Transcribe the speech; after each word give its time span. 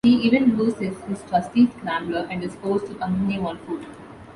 He 0.03 0.13
even 0.23 0.57
loses 0.57 0.99
his 1.03 1.21
trusty 1.29 1.67
Scrambler 1.69 2.27
and 2.27 2.43
is 2.43 2.55
forced 2.55 2.87
to 2.87 2.95
continue 2.95 3.45
on 3.45 3.59
foot. 3.59 3.85